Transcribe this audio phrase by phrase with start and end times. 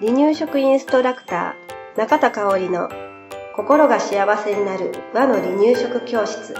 [0.00, 2.88] 離乳食インストラクター中田香織の
[3.54, 6.54] 心が幸せになる和の離乳食教室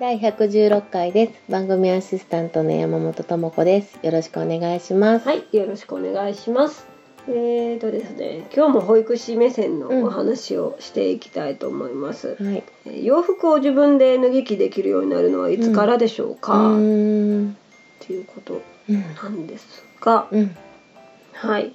[0.00, 1.32] 第116回です。
[1.48, 4.00] 番組アシスタントの山本智子です。
[4.02, 5.28] よろしくお願いします。
[5.28, 6.91] はいよろしくお願いします
[7.28, 12.64] えーとですね今日も保育士目線のお話をしていきたいと思います、はい。
[12.86, 17.56] えー洋服を自分で脱ぎ着できるようになるのはいつからでしょうか、うん。
[18.00, 19.00] ていうことうん。
[19.22, 20.56] なんですが、うん。
[21.32, 21.72] はい。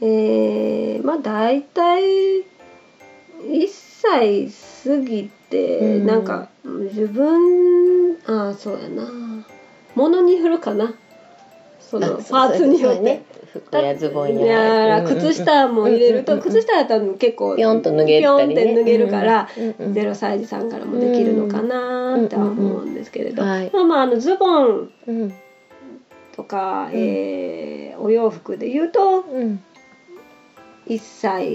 [0.00, 4.48] えー、まあ大体1歳
[4.84, 9.10] 過ぎて、うんなんか自分ああそうやな
[9.94, 10.94] ものによるかな
[11.90, 13.22] そのあパーツによって。
[13.52, 18.62] 服やズボンいや靴下も入れると、靴下やったら結構ピョンと脱げたりね。
[18.62, 19.48] って脱げるから、
[19.92, 25.34] ゼロ歳児さんからもできるのかなーっては思うんですけれど、まあまああのズボンうん。
[26.36, 26.92] とか、ん。
[26.94, 29.60] えーお洋服で言うとうん。
[30.86, 31.54] 1歳、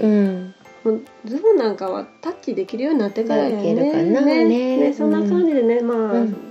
[1.24, 3.74] ズボンなんかはタッチできるようになってからやね。
[3.74, 4.44] ね。
[4.44, 6.45] ねねそんな感じでね、まあ、うん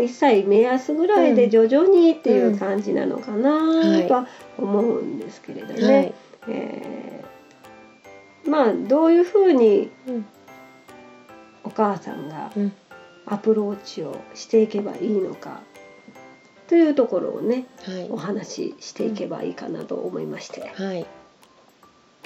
[0.00, 6.14] 1歳目安ぐらいで徐々にっていう感じなのかうんなはいとは思うんですけれどね、はい。
[6.48, 7.26] えー
[8.48, 10.26] まあどういうふうにうん。
[11.64, 12.72] お母さんがうん。
[13.26, 15.60] アプローチをしていけばいいのか
[16.68, 18.16] というところをねはいお。
[18.16, 21.06] 話ししていけばいいかなと思いましてはい。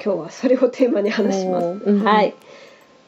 [0.02, 1.66] 今日はそれをテーマに話します。
[1.66, 2.34] うんはい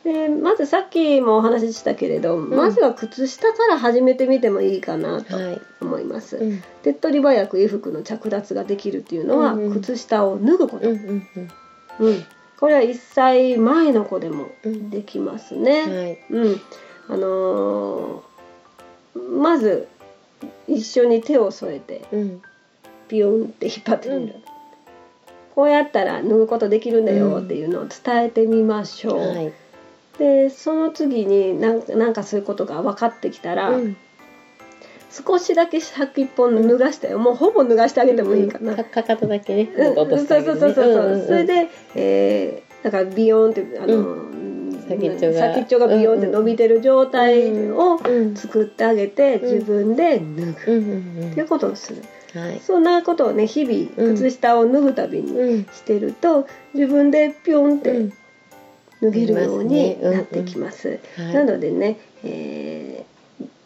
[0.04, 5.60] でまずさっきもお話ししたけれど、まずは靴下から始めてみてもいいかなとはい。
[5.80, 6.38] 思います。
[6.38, 6.62] うん。
[6.82, 10.96] 手っ取り早く衣服の着脱ができるっていうのは、うんうん靴下を脱ぐこと、うん。
[10.96, 11.22] うん。
[12.00, 12.24] うん
[12.58, 15.62] これは1歳前の子でもうんできますうん。
[15.62, 15.82] ね。
[15.82, 16.18] はい。
[16.30, 16.60] うん、
[17.08, 18.32] あのー
[19.38, 19.88] まず
[20.66, 22.42] 一緒に手を添えてうん。
[23.08, 24.32] ピヨンって引っ張ってみる、うん
[25.54, 29.52] こうやったら脱ぐことできるんだよっていうのを伝えてみましょう、はい。
[30.18, 33.96] でその次になんかなんかそういうことが分かってきたら、うん。
[35.26, 39.70] 少しだけ先っぽ脱がしたよもうほぼ脱がしてあげてもいいかな、かかかとだけね。
[39.76, 44.32] うん落としてあげるねそうそうそうそう、んんんそれで、えー、だからビヨンってあの、う
[44.88, 48.34] 先っちょが先っちょがビヨンって伸びてる状態をうん。
[48.34, 50.84] 作ってあげて、うん自分で脱ぐ、うん。
[51.22, 51.30] うん。
[51.32, 52.02] っていうことをする
[52.34, 52.60] はい。
[52.60, 55.64] そんなことをね日々うん靴下を脱ぐたびにうん。
[55.64, 58.12] してると自分でピョンってうん。
[59.02, 61.00] 脱げるようになってきます。
[61.16, 61.34] はい。
[61.34, 63.12] なのでね、えー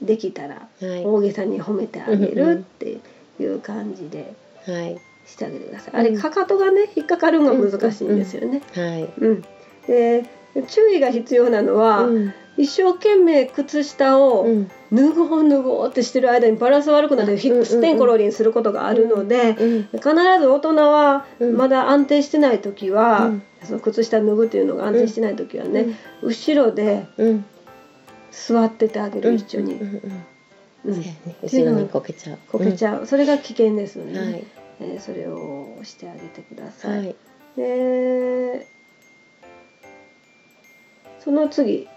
[0.02, 1.04] できたらはい。
[1.04, 2.98] 大げさに褒めてあげるって
[3.40, 4.34] いう感じで
[4.66, 4.98] はい。
[5.26, 5.94] してあげてください。
[5.94, 8.62] うんあれかかとがね引っかかるのが難しいんですよね。
[8.74, 9.08] はい。
[9.18, 9.44] うん。
[9.86, 10.24] で
[10.68, 12.34] 注意が必要なのは、うん。
[12.56, 14.70] 一生懸命靴下をうん。
[14.92, 19.82] 脱ごう脱ごうってしてる間にバランス悪くなってヒップステンコロリンすることがあるので、うん。
[19.92, 20.10] 必
[20.40, 25.86] ず大人はうんまだ安定してない時は、うんその靴下脱ぐっていうのが安定してない時はね、
[26.22, 27.44] 後ろでうん。
[28.30, 29.36] 座っててあげる、うん。
[29.36, 29.80] 一緒に、うん。
[29.82, 30.24] うん。
[30.84, 31.36] うんそうやね。
[31.42, 32.38] 後ろにこけちゃう。
[32.48, 34.44] こけちゃう、それが危険ですので、ねうんはい。
[34.80, 37.16] えーそれをしてあげてください、はい。
[37.56, 38.66] で
[41.18, 41.88] その次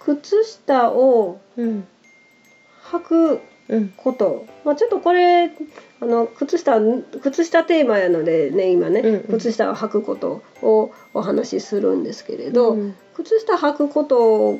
[0.00, 1.86] 靴下をうん。
[3.70, 3.88] 履くうん。
[3.96, 5.50] こと、まあ、ちょっとこれあ
[6.06, 6.80] の靴下
[7.22, 14.58] 靴下テーマやのでね今ね、うんうん靴下を履くことをお話しするんですけれど、うん靴下履くこと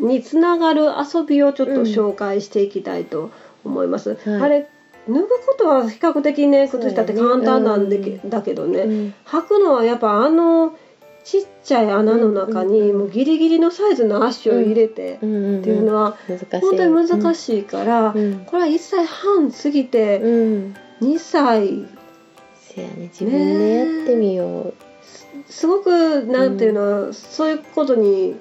[0.00, 3.30] につながる遊びをちょっと紹介していきたいと
[3.62, 4.16] 思います。
[4.24, 4.68] はいあれ
[5.06, 9.14] 脱ぐことは比較的ね靴下って簡単なんだけどね、うん。
[9.26, 10.78] 履くのはやっぱあの
[11.24, 15.62] ちっちゃい穴の中にもうギリギリのサイズの足を入れてっうん。
[15.62, 16.16] ていうのは。
[16.60, 17.34] 本当に難い。
[17.34, 18.44] しいから、うん。
[18.44, 20.76] これは1歳半過ぎてうん。
[21.00, 21.86] 2歳
[22.60, 22.94] せやね。
[23.04, 24.74] 自分でやってみよ
[25.48, 28.36] すごくなんていうの、そういうことに。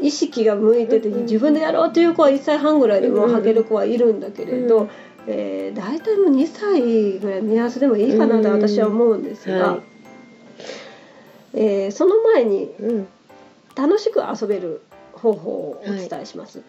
[0.00, 4.90] 意識が向いてて自分でやろうっていう子は1歳半ぐらいでもう履ける子はいるんだけれど、うん
[5.26, 9.89] えー、大体もう2歳ぐらい目安でもいいかなと私は思うんですが、はい
[11.54, 13.08] えーその前にうん。
[13.76, 14.82] 楽しく遊べる
[15.12, 16.62] 方法をお伝えします。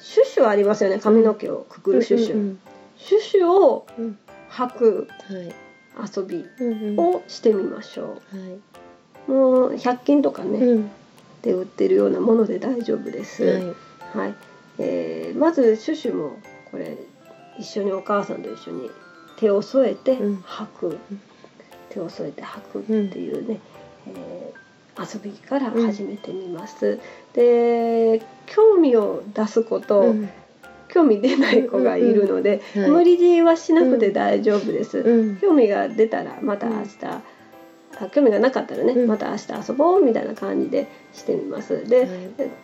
[0.00, 2.58] シュッシュありますよね髪の毛をくくるシュッシュ、うん。
[2.96, 4.18] シュッシュをうん。
[4.50, 5.54] 履くはい。
[6.16, 6.72] 遊びうん。
[6.90, 7.00] うん。
[7.00, 8.14] をしてみましょはい。
[9.28, 9.32] う。
[9.32, 10.90] もう100均とかね、うん。
[11.42, 13.44] で売ってるようなもので大丈夫です。
[13.44, 13.64] はい。
[14.14, 14.34] はい、
[14.78, 16.36] えーまずシュシュも
[16.70, 16.96] これ
[17.58, 18.90] 一緒にお母さんと一緒に
[19.36, 20.98] 手を添えてうん吐く、
[21.90, 23.60] 手を添えて吐くっていうね、
[24.16, 24.58] えー
[25.00, 26.98] 遊びから始めてみます。
[27.32, 30.28] で興味を出すこと、うん。
[30.88, 34.98] 興味出ない子がいるので、はい無理強いはしなくて大丈夫です。
[34.98, 35.36] うん。
[35.36, 37.22] 興味が出たらまた明日、あ
[38.10, 39.06] 興味がなかったらね、うん。
[39.06, 41.84] また明日遊ぼうみたいな感じでしてみます。
[41.84, 42.08] で、はい。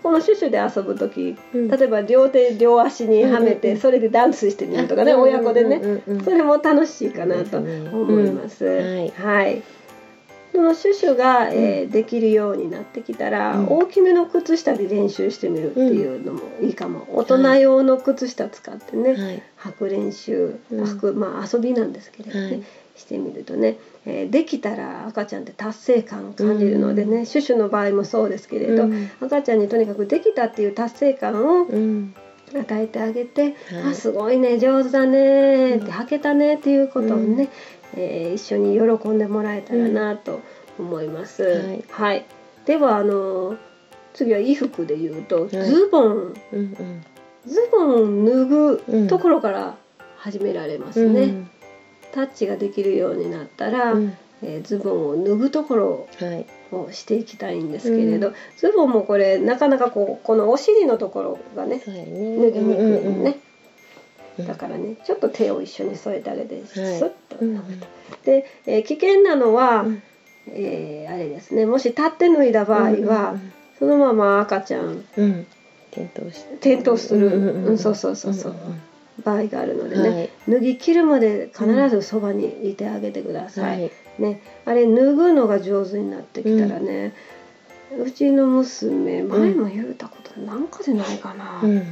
[0.02, 1.68] このシュシュで遊ぶ時うん。
[1.68, 3.80] 例えば両手両足にはめてうんうんうん。
[3.80, 6.24] それでダンスしてみるとかね、あ親子でね、うんうんうん。
[6.24, 8.64] それも楽しいかなと思います。
[8.64, 9.62] はい。
[10.54, 13.66] そのシュシュが、えーできるようになってきたら、うん。
[13.66, 19.42] 大きめの靴下で練習してみるっていうのもいいかも、大人用の靴下使ってね、はい。
[19.58, 20.84] 履く練習、うん。
[20.84, 22.62] 履くまあ遊びなんですけれどね、はい。
[22.94, 29.10] してみるとね、えーできたら赤ちゃんって達成感を感じるのでね、うシュシュの場合もそうですけれど、うん。
[29.20, 32.14] 赤ちゃんにとにかくできたっていう達成感をうん。
[32.54, 33.54] 与えてあげて、はい。
[33.90, 35.90] あすごいね上手だねってうん。
[35.90, 37.48] 履けたねっていうことをね、うん
[37.96, 40.40] えー一緒に喜んでもらえたらなと
[40.78, 41.42] 思います。
[41.42, 41.84] はい。
[41.90, 42.26] はい、
[42.66, 43.56] ではあの
[44.12, 45.48] 次は衣服で言うと、い。
[45.48, 46.12] ズボン。
[46.12, 47.04] うんうん。
[47.46, 49.76] ズボン脱ぐうんところから
[50.16, 51.48] 始められますね。
[52.12, 54.16] タッチができるようになったら、うん。
[54.42, 56.46] えーズボンを脱ぐところはい。
[56.72, 62.36] をしていきたいんですけれど、うズボンもこれなかなかこうこのお尻のところがねそうやね。
[62.38, 63.38] 脱ぎにくいのね、
[64.38, 67.44] うんだからねちょっと手を一緒に添えてあげてスッとうと。
[68.24, 70.02] で、えー危険なのは、うん。
[70.48, 71.66] えーあれですね。
[71.66, 73.36] もし立って脱いだ場合は、
[73.78, 75.04] そのまま赤ちゃんうん。
[75.16, 75.46] うん
[75.94, 78.58] 転倒し転倒する、うんそうそうそうそう、んん
[79.24, 80.30] 場合があるのでね、はい。
[80.48, 83.92] 脱ぎ切るまで必ずそばにいてあげてください、はい。
[84.18, 87.14] ね、あれ脱ぐのが上手になってきたらね、
[87.96, 91.82] うちの娘前も言うたことなんかでないかな、うん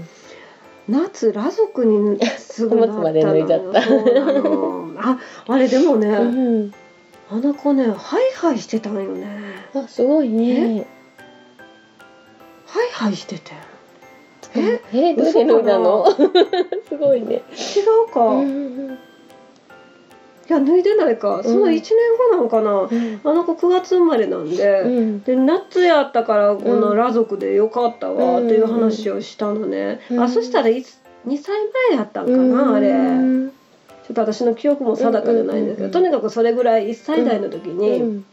[0.93, 3.81] 夏裸族にすぐなっまで脱いじゃった。
[3.81, 5.19] あ
[5.49, 6.73] あれでもね、うん。
[7.31, 9.27] あの子ねハイハイしてたんよね。
[9.75, 10.87] あすごいね。
[12.67, 13.53] ハイハイしてて。
[14.55, 14.83] え？
[14.93, 15.15] え？
[15.15, 16.05] ーどうして脱いだの
[16.89, 17.37] すごいね。
[17.37, 17.41] 違
[18.07, 18.47] うか、いう
[18.93, 18.99] ん
[20.49, 21.91] や脱いでないか、その1年
[22.31, 22.73] 後なんかな。
[22.83, 23.21] うん。
[23.25, 25.23] あの子9月生まれなんで、うん。
[25.23, 26.97] で夏やったからこのうん。
[26.97, 30.21] 裸族でよかったわっていう話をしたのね、うん。
[30.21, 30.85] あそしたら2
[31.25, 31.43] 歳
[31.91, 32.91] 前やったんかな、あれ。
[32.91, 32.95] う
[33.49, 33.53] ん
[34.03, 38.25] ちょっと私の記憶も定かじゃないんですけど、うんとにかくそれぐらい1歳代の時うに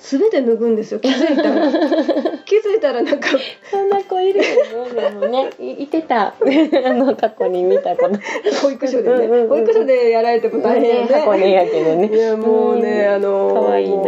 [0.00, 1.00] ん全て脱ぐんですよ。
[1.00, 1.70] 気づいたら。
[2.44, 3.28] 気づいたらなんか。
[3.70, 4.44] そんな子いるよ
[4.86, 5.00] ね。
[5.00, 6.34] でもねいいてた。
[6.84, 8.18] あの過去に見たこと
[8.62, 9.48] 保育所でね、うんうんうん。
[9.48, 11.08] 保育所でやられても大変よね。
[11.12, 12.10] 箱根やけどね。
[12.12, 13.14] いやもうね、うん。
[13.14, 14.04] あの可愛いな。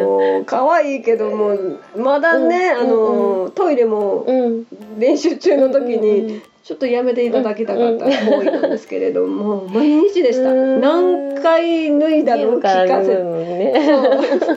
[0.46, 1.56] 可愛いけども
[1.96, 4.66] まだね、うんあの、トイレもうん。
[4.98, 10.52] 練習中の時に、うんうんちょっとやめていただきたかったうん行為なんですけれども、毎日でした。
[10.52, 10.80] うん。
[10.80, 14.56] 何回脱いだのを聞かせ、ねそう。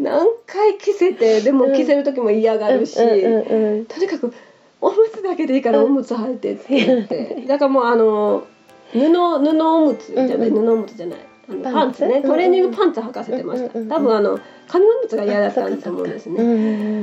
[0.02, 4.32] 何回着せて、でも着せる時も嫌がるし、とにかく
[4.80, 8.44] おむつだけでいいからおむつ履いてって言って、だからもうあの
[8.92, 9.38] 布布お
[9.86, 10.64] むつじゃない、うん。
[10.64, 11.18] 布おむつじゃない。
[11.62, 13.78] パンツね、トレーニングパンツ履かせてました。
[13.96, 16.42] 多分あの紙おむつが嫌だったんだと思うんですね。
[16.42, 16.54] うんう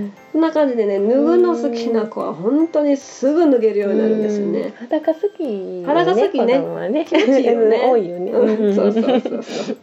[0.03, 4.59] んそんな感じでね、脱ぐの好きな子は本当にすぐ脱げるようになるんですよね。
[4.59, 4.71] うん。
[4.71, 6.59] 裸好きよね裸好きね。
[6.89, 7.05] ね。
[7.05, 7.81] 気持ちいいよね。
[7.89, 8.31] 多いよね。
[8.31, 9.77] うん、そうそうそうそう。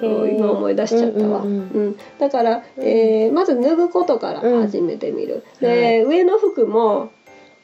[0.00, 7.10] そう今思い出しちゃったわ、ううんだから、えーまず脱ぐことから始めてみる、で、上の服も、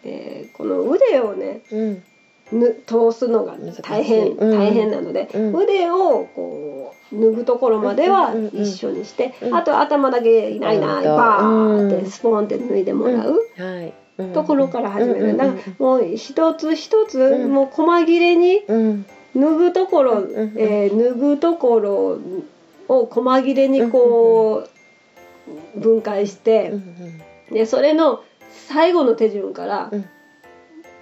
[0.04, 1.92] えーこの腕をねうん。
[1.94, 2.02] ぬ
[2.86, 5.56] 通すのが大変、大変なので、うん。
[5.56, 9.54] 腕をこう脱ぐところまでは一緒にして、うん。
[9.54, 12.10] あと頭だけいないいないバーってうん。
[12.10, 13.38] スポーンって脱いでもらう。
[13.56, 13.92] はい。
[14.18, 14.32] うん。
[14.32, 17.52] ところから始める、うんだからもう一つ一つ、うん。
[17.52, 19.06] もう細切れにうん。
[19.34, 20.22] 脱ぐところ、
[20.56, 22.18] えー脱ぐところ
[22.88, 24.66] を細切れにこ
[25.74, 27.20] う分解してうん、
[27.52, 28.22] でそれの
[28.68, 30.04] 最後の手順からうん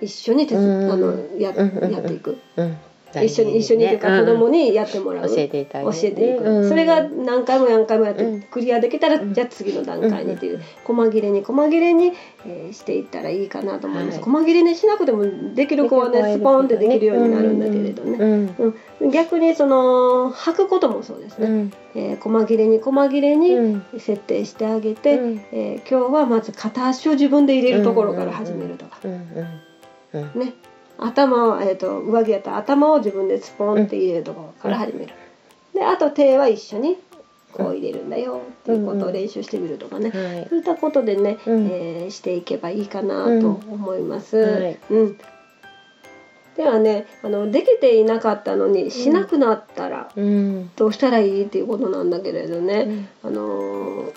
[0.04, 2.76] 一緒にあのややっていく、うん。
[3.22, 6.68] 一緒に一緒にというか子供にやってもらう、教えていただ教えていく、うん。
[6.68, 8.42] それが何回も何回もやってうん。
[8.42, 9.34] クリアできたら、うん。
[9.34, 12.12] じゃあ次の段階にという細切れに細切れに、
[12.46, 14.24] えーしていったらいいかなと思います、はい。
[14.24, 18.26] 細切れにしなくてもできる子はねスポーンってできるようになるんだけれどね、う
[18.64, 18.74] ん。
[19.00, 21.72] うん、逆にその履くこともそうですね、うん。
[21.94, 23.84] えー細切れに細切れうにん。
[23.98, 25.40] 設定してあげて、うん。
[25.52, 29.60] えー今日はまず片足を自分で入れるところから始めるとか、うん
[30.20, 30.54] ね。
[30.98, 35.12] 頭は、えー、と上着やったら頭を自分でスポンって入れるところから始める、
[35.74, 36.96] であと手は一緒に
[37.52, 38.40] こう入れるんだよ。
[38.62, 40.46] っていうことを練習してみるとかね、はい。
[40.48, 41.66] そういったことでね、うん。
[41.66, 44.38] えーしていけばいいかなと思います。
[44.38, 44.78] うんはい。
[44.90, 45.18] うん。
[46.56, 50.70] ではねあのできていなかったのにしなくなったらうん。
[50.76, 53.30] どうしたらいいっていうことなんだけれどね、うん。
[53.30, 54.12] あのー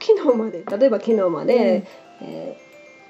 [0.00, 1.86] 昨日まで例えば昨日まで、
[2.20, 2.65] えー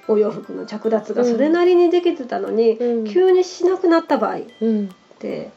[0.08, 3.04] お洋服の着脱がそれなりにできてたのに、うん。
[3.04, 4.88] 急にしなくなった場合っうん。
[5.18, 5.50] て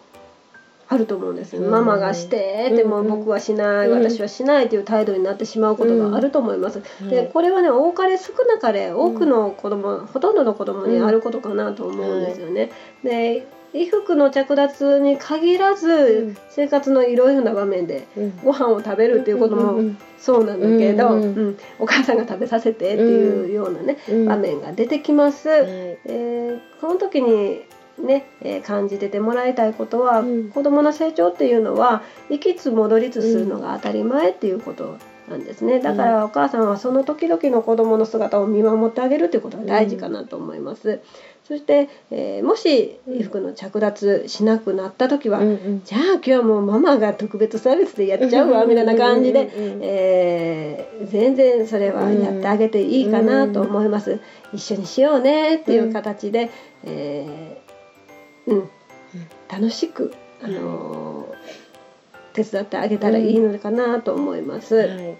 [0.87, 1.71] あると思うんですよ、うん。
[1.71, 3.07] ママがしてでもうん。
[3.07, 4.03] 僕はしない、うん。
[4.03, 12.71] 私はしないという態度になってしまうことがあると思います、はいでこれはね多かれ少なかれ多くの子供、ほとんどの子供にあることかなと思うんですよね。
[13.03, 16.37] で衣服の着脱に限らず、うん。
[16.49, 18.37] 生活のいろいろな場面でうん。
[18.43, 25.49] ご飯を食べるっていうこともうんそうなんだけど、うんうんお母さんが食べさせてっていうようなね、うん場面が出てきます。
[25.49, 25.61] はい。
[25.65, 27.61] えーその時に
[27.99, 30.49] ね、えー感じててもらいたいことは、うん。
[30.49, 34.97] 子どもの成長っていうのは行きつ戻りつするのが当たり前っていうこと
[35.29, 35.79] なんですね。
[35.79, 40.99] だからお母さんはその時々の子どもの姿を見守ってあげるということが大事かなと思います。
[41.49, 45.81] そして、えーもし衣服の着脱しなくなった時は、うんうん。
[45.83, 49.49] じゃあ今日はもうママが特別サービスでやっちゃうわみたいな感じで、
[49.81, 54.19] えー全然それはやってあげていいかなと思います、
[54.53, 56.51] 一緒にしようねっていう形で、
[56.83, 58.69] えーうん。
[59.51, 60.13] 楽しく、
[60.43, 61.29] あのー
[62.33, 65.17] 手伝ってあげたらいいのかなと思います、はい。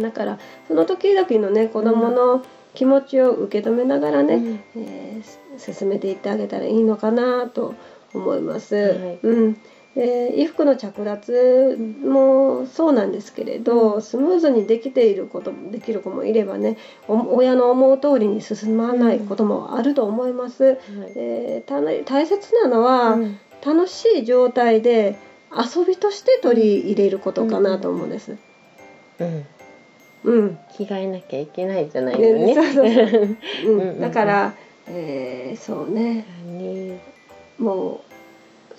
[0.00, 4.60] だからその時々のね子どもの気持ちを受け止めながらね、うん。
[4.76, 7.74] えー進めていってあげたらいいのかなと
[8.14, 8.74] 思います。
[8.74, 9.18] はい。
[9.22, 9.56] うん。
[9.94, 14.02] で衣服の着脱もそうなんですけれど、うん。
[14.02, 20.64] スムーズにできていることもできる子もいればねお親の思う通りに進まないこともあると思います。
[20.64, 20.76] はい。
[21.16, 23.38] えーた大切なのは、うん。
[23.64, 25.18] 楽しい状態で
[25.52, 28.38] 遊びとして取り入れることかなと思うんです。
[29.20, 29.44] うん
[30.24, 32.54] うん、着替えなきゃいけないじゃないのね。
[34.00, 34.54] だから、
[34.86, 36.26] えーそうね。
[36.46, 37.00] ね
[37.58, 38.10] もう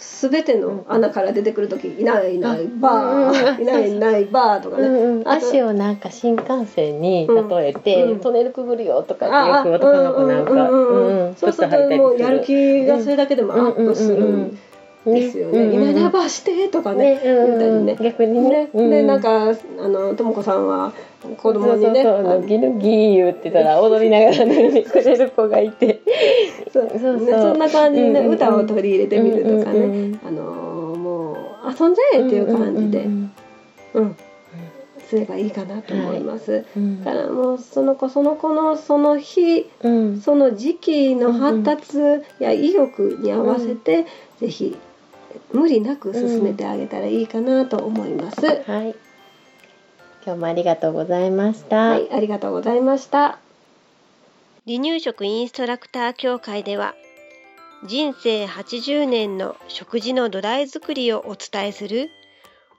[0.01, 3.62] 全ての穴から出てくる時いないいないうんバーうん。
[3.62, 8.19] いないいないバーとかね、足をなんか新幹線に例えて、うん。
[8.19, 14.25] トンネルくぐるよとかってあよく男の子なんか、そうするともうやる気がそれだけでもアップする。
[14.25, 14.60] ん
[15.05, 15.74] ですよね。
[15.74, 18.70] 稲田バーしてとかねね、逆にね。
[18.74, 20.93] ね、でなんかあのとも子さんは
[21.38, 26.01] 子供にねそうそうギルギー言ってたら踊りながら脱いでくれる子がいて。
[26.72, 27.25] そうそうそう。
[27.25, 33.34] ねそんな感じで歌を取り入れてみるとかね、あのもう遊んじゃえっていう感じで、うん
[33.93, 34.15] うん
[35.12, 36.63] すればいいかなと思います。
[36.74, 37.03] うん。
[37.03, 40.22] だからもうその子その子のその日うん。
[40.22, 41.98] その時期の発達
[42.39, 44.05] や意欲に合わせて、
[44.39, 44.77] ぜひ
[45.53, 48.45] 無理なく進めてあげたらいいかなと思います。
[48.45, 48.95] はい
[50.23, 53.39] 今日もありがとうございました、はい、ありがとうございました。
[54.67, 56.93] 離乳食インストラクター協会では、
[57.88, 62.11] 人生80年の食事の土台作りをお伝えする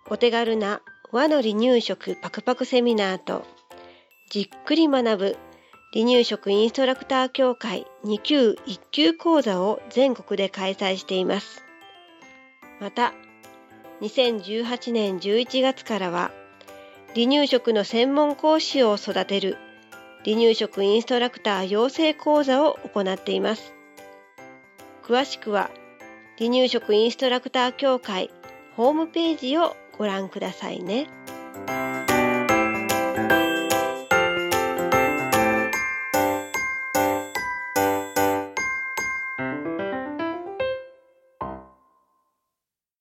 [0.09, 0.81] お手軽な
[1.11, 3.45] 和の離乳食パクパクセミナーと、
[4.31, 5.37] じっくり学ぶ
[5.93, 11.65] 離乳食インストラクター協会2級1級講座を全国で開催しています。
[12.83, 13.15] また、
[14.01, 16.33] 2018年11月からは、
[17.15, 19.57] 離乳食の専門講師を育てる
[20.25, 23.73] 離乳食インストラクター養成講座を行っています。
[25.05, 25.71] 詳しくは
[26.39, 28.31] 離乳食インストラクター協会
[28.77, 31.07] ホームページをご覧くださいね。